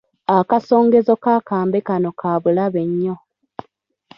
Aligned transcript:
Akasongezo 0.37 1.13
k'akambe 1.23 1.79
kano 1.87 2.09
ka 2.19 2.31
bulabe 2.41 2.81
nnyo. 2.89 3.15